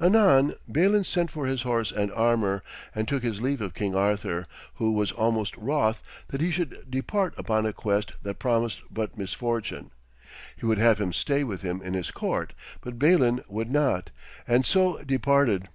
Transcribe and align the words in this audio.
Anon 0.00 0.54
Balin 0.66 1.04
sent 1.04 1.30
for 1.30 1.44
his 1.44 1.60
horse 1.60 1.92
and 1.92 2.10
armour, 2.12 2.62
and 2.94 3.06
took 3.06 3.22
his 3.22 3.42
leave 3.42 3.60
of 3.60 3.74
King 3.74 3.94
Arthur, 3.94 4.46
who 4.76 4.90
was 4.92 5.12
almost 5.12 5.54
wroth 5.58 6.02
that 6.28 6.40
he 6.40 6.50
should 6.50 6.90
depart 6.90 7.34
upon 7.36 7.66
a 7.66 7.74
quest 7.74 8.14
that 8.22 8.38
promised 8.38 8.80
but 8.90 9.18
misfortune. 9.18 9.90
He 10.56 10.64
would 10.64 10.78
have 10.78 10.98
him 10.98 11.12
stay 11.12 11.44
with 11.44 11.60
him 11.60 11.82
in 11.82 11.92
his 11.92 12.10
court, 12.10 12.54
but 12.80 12.98
Balin 12.98 13.44
would 13.48 13.70
not, 13.70 14.08
and 14.48 14.64
so 14.64 15.02
departed. 15.04 15.68